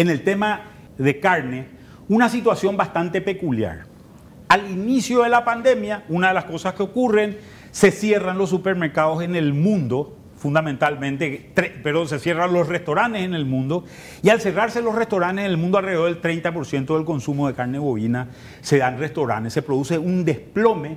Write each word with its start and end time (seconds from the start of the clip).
en 0.00 0.08
el 0.08 0.22
tema 0.22 0.62
de 0.96 1.20
carne 1.20 1.66
una 2.08 2.28
situación 2.28 2.76
bastante 2.76 3.20
peculiar. 3.20 3.84
Al 4.48 4.68
inicio 4.70 5.22
de 5.22 5.28
la 5.28 5.44
pandemia, 5.44 6.04
una 6.08 6.28
de 6.28 6.34
las 6.34 6.44
cosas 6.44 6.74
que 6.74 6.82
ocurren, 6.82 7.38
se 7.70 7.92
cierran 7.92 8.36
los 8.36 8.50
supermercados 8.50 9.22
en 9.22 9.36
el 9.36 9.52
mundo, 9.52 10.16
fundamentalmente, 10.36 11.52
pero 11.82 12.06
se 12.08 12.18
cierran 12.18 12.52
los 12.52 12.66
restaurantes 12.66 13.22
en 13.22 13.34
el 13.34 13.44
mundo, 13.44 13.84
y 14.22 14.30
al 14.30 14.40
cerrarse 14.40 14.82
los 14.82 14.94
restaurantes 14.94 15.44
en 15.44 15.50
el 15.50 15.58
mundo, 15.58 15.78
alrededor 15.78 16.06
del 16.06 16.42
30% 16.42 16.96
del 16.96 17.04
consumo 17.04 17.46
de 17.46 17.54
carne 17.54 17.78
bovina 17.78 18.28
se 18.62 18.78
da 18.78 18.88
en 18.88 18.98
restaurantes, 18.98 19.52
se 19.52 19.62
produce 19.62 19.98
un 19.98 20.24
desplome 20.24 20.96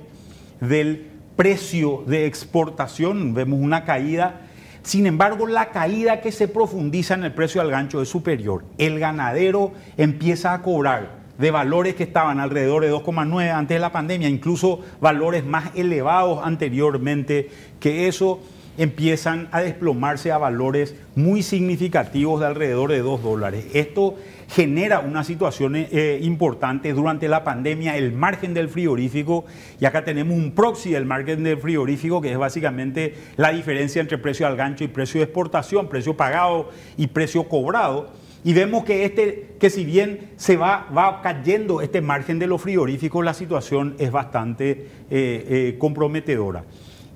del 0.61 1.09
precio 1.35 2.05
de 2.07 2.25
exportación, 2.25 3.33
vemos 3.33 3.59
una 3.59 3.83
caída 3.83 4.41
sin 4.83 5.07
embargo, 5.07 5.47
la 5.47 5.69
caída 5.69 6.19
que 6.19 6.31
se 6.31 6.47
profundiza 6.47 7.13
en 7.13 7.23
el 7.23 7.33
precio 7.33 7.61
del 7.61 7.71
gancho 7.71 8.01
es 8.01 8.09
superior. 8.09 8.65
El 8.77 8.99
ganadero 8.99 9.71
empieza 9.97 10.53
a 10.53 10.61
cobrar 10.61 11.23
de 11.37 11.51
valores 11.51 11.95
que 11.95 12.03
estaban 12.03 12.39
alrededor 12.39 12.83
de 12.83 12.91
2,9 12.91 13.51
antes 13.51 13.75
de 13.75 13.79
la 13.79 13.91
pandemia, 13.91 14.29
incluso 14.29 14.81
valores 14.99 15.45
más 15.45 15.71
elevados 15.75 16.41
anteriormente 16.43 17.49
que 17.79 18.07
eso 18.07 18.41
empiezan 18.77 19.47
a 19.51 19.61
desplomarse 19.61 20.31
a 20.31 20.37
valores 20.37 20.95
muy 21.15 21.43
significativos 21.43 22.39
de 22.39 22.47
alrededor 22.47 22.91
de 22.91 22.99
2 22.99 23.21
dólares. 23.21 23.65
Esto 23.73 24.15
genera 24.49 24.99
una 24.99 25.23
situación 25.23 25.75
eh, 25.75 26.19
importante 26.21 26.93
durante 26.93 27.27
la 27.27 27.43
pandemia, 27.43 27.97
el 27.97 28.11
margen 28.11 28.53
del 28.53 28.69
frigorífico, 28.69 29.45
y 29.79 29.85
acá 29.85 30.03
tenemos 30.03 30.37
un 30.37 30.51
proxy 30.51 30.91
del 30.91 31.05
margen 31.05 31.43
del 31.43 31.57
frigorífico, 31.57 32.21
que 32.21 32.31
es 32.31 32.37
básicamente 32.37 33.15
la 33.37 33.51
diferencia 33.51 34.01
entre 34.01 34.17
precio 34.17 34.47
al 34.47 34.55
gancho 34.55 34.83
y 34.83 34.87
precio 34.87 35.19
de 35.19 35.25
exportación, 35.25 35.89
precio 35.89 36.15
pagado 36.15 36.69
y 36.97 37.07
precio 37.07 37.47
cobrado. 37.47 38.11
Y 38.45 38.53
vemos 38.53 38.83
que, 38.83 39.05
este, 39.05 39.55
que 39.57 39.69
si 39.69 39.85
bien 39.85 40.31
se 40.35 40.57
va, 40.57 40.87
va 40.95 41.21
cayendo 41.21 41.81
este 41.81 42.01
margen 42.01 42.39
de 42.39 42.47
los 42.47 42.61
frigoríficos, 42.61 43.23
la 43.23 43.33
situación 43.33 43.95
es 43.99 44.11
bastante 44.11 44.71
eh, 44.71 44.87
eh, 45.09 45.75
comprometedora. 45.79 46.65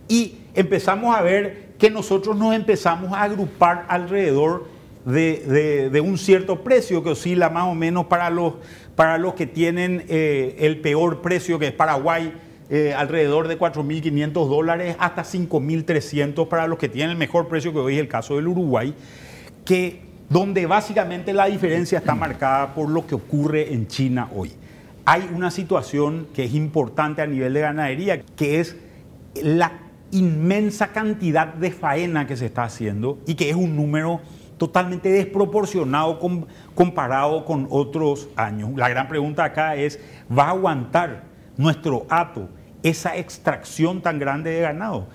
Y 0.08 0.36
empezamos 0.58 1.16
a 1.16 1.22
ver 1.22 1.68
que 1.78 1.92
nosotros 1.92 2.36
nos 2.36 2.56
empezamos 2.56 3.14
a 3.14 3.22
agrupar 3.22 3.86
alrededor 3.88 4.66
de, 5.06 6.02
un 6.04 6.18
cierto 6.18 6.64
precio 6.64 7.04
que 7.04 7.12
oscila 7.12 7.50
más 7.50 7.66
o 7.66 7.76
menos 7.76 8.08
para 8.08 8.30
los, 8.32 8.56
para 8.96 9.20
los 9.20 9.36
que 9.36 9.46
tienen 9.46 10.04
eh, 10.10 10.56
el 10.60 10.82
peor 10.82 11.22
precio, 11.22 11.60
que 11.60 11.68
es 11.68 11.74
Paraguay, 11.74 12.34
eh, 12.70 12.94
alrededor 12.98 13.48
de 13.48 13.58
4.500 13.58 14.32
dólares 14.50 14.96
hasta 15.00 15.24
5.300 15.24 16.48
para 16.48 16.68
los 16.68 16.80
que 16.80 16.90
tienen 16.90 17.12
el 17.12 17.18
mejor 17.18 17.48
precio, 17.48 17.72
que 17.72 17.80
hoy 17.80 17.94
es 17.94 18.00
el 18.00 18.08
caso 18.08 18.36
del 18.36 18.48
Uruguay, 18.48 18.96
que 19.64 20.02
donde 20.28 20.66
básicamente 20.66 21.34
la 21.34 21.46
diferencia 21.46 22.00
está 22.00 22.16
marcada 22.16 22.74
por 22.74 22.90
lo 22.90 23.06
que 23.06 23.14
ocurre 23.14 23.74
en 23.74 23.88
China 23.88 24.28
hoy. 24.36 24.52
Hay 25.06 25.30
una 25.34 25.52
situación 25.52 26.28
que 26.34 26.46
es 26.46 26.54
importante 26.56 27.22
a 27.22 27.28
nivel 27.28 27.54
de 27.54 27.62
ganadería, 27.62 28.22
que 28.36 28.60
es 28.60 28.76
la 29.42 29.87
inmensa 30.12 30.88
cantidad 30.90 31.48
de 31.48 31.72
faena 31.72 32.28
que 32.28 32.38
se 32.38 32.46
está 32.48 32.64
haciendo 32.64 33.20
y 33.26 33.36
que 33.36 33.50
es 33.50 33.56
un 33.56 33.76
número 33.76 34.22
totalmente 34.58 35.10
desproporcionado 35.10 36.20
comparado 36.74 37.46
con 37.46 37.68
otros 37.70 38.30
años. 38.36 38.72
La 38.76 38.90
gran 38.90 39.08
pregunta 39.08 39.44
acá 39.44 39.76
es, 39.76 40.00
¿va 40.36 40.46
a 40.46 40.50
aguantar 40.50 41.24
nuestro 41.58 42.06
hato 42.10 42.50
esa 42.84 43.16
extracción 43.18 44.02
tan 44.02 44.20
grande 44.20 44.52
de 44.52 44.62
ganado? 44.62 45.08